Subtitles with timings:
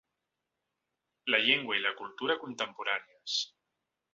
[1.35, 3.37] La llengua i la cultura contemporànies.